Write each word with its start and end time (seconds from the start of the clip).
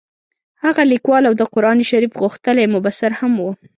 هغه 0.63 0.81
لیکوال 0.91 1.23
او 1.29 1.33
د 1.37 1.43
قران 1.53 1.77
شریف 1.89 2.11
غښتلی 2.23 2.65
مبصر 2.75 3.11
هم 3.19 3.33
وو. 3.41 3.51